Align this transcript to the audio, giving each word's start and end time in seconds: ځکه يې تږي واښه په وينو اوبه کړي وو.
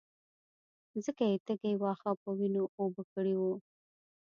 ځکه 1.05 1.23
يې 1.31 1.37
تږي 1.45 1.73
واښه 1.81 2.11
په 2.21 2.29
وينو 2.37 2.63
اوبه 2.79 3.03
کړي 3.13 3.35
وو. 3.37 3.53